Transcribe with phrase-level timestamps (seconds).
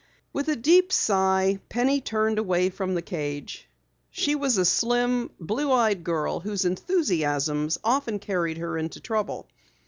[0.33, 3.69] With a deep sigh, Penny turned away from the cage.
[4.09, 9.47] She was a slim, blue eyed girl whose enthusiasms often carried her into trouble.